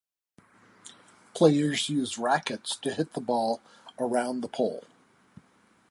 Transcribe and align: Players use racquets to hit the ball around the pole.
Players 1.35 1.87
use 1.87 2.17
racquets 2.17 2.75
to 2.77 2.91
hit 2.91 3.13
the 3.13 3.21
ball 3.21 3.61
around 3.99 4.41
the 4.41 4.47
pole. 4.49 4.83